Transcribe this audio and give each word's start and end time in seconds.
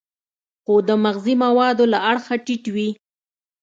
خو 0.63 0.73
د 0.87 0.89
مغذي 1.03 1.35
موادو 1.43 1.85
له 1.93 1.99
اړخه 2.11 2.35
ټیټ 2.45 2.63
وي. 2.75 2.89